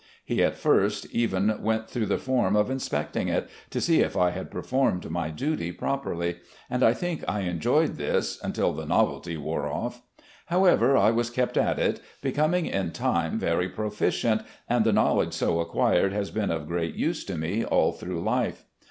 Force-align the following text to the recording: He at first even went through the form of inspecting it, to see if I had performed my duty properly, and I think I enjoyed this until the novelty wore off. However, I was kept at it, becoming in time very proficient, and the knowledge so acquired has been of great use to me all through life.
He 0.25 0.43
at 0.43 0.55
first 0.57 1.05
even 1.11 1.61
went 1.61 1.87
through 1.87 2.07
the 2.07 2.17
form 2.17 2.55
of 2.55 2.71
inspecting 2.71 3.27
it, 3.27 3.47
to 3.69 3.79
see 3.79 3.99
if 3.99 4.17
I 4.17 4.31
had 4.31 4.49
performed 4.49 5.11
my 5.11 5.29
duty 5.29 5.71
properly, 5.71 6.37
and 6.71 6.81
I 6.81 6.91
think 6.93 7.23
I 7.27 7.41
enjoyed 7.41 7.97
this 7.97 8.39
until 8.43 8.73
the 8.73 8.87
novelty 8.87 9.37
wore 9.37 9.67
off. 9.67 10.01
However, 10.47 10.97
I 10.97 11.11
was 11.11 11.29
kept 11.29 11.55
at 11.55 11.77
it, 11.77 12.01
becoming 12.19 12.65
in 12.65 12.93
time 12.93 13.37
very 13.37 13.69
proficient, 13.69 14.41
and 14.67 14.85
the 14.85 14.91
knowledge 14.91 15.33
so 15.33 15.59
acquired 15.59 16.13
has 16.13 16.31
been 16.31 16.49
of 16.49 16.65
great 16.67 16.95
use 16.95 17.23
to 17.25 17.37
me 17.37 17.63
all 17.63 17.91
through 17.91 18.23
life. 18.23 18.65